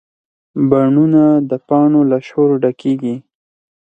[0.69, 3.15] بڼونه د پاڼو له شور ډکېږي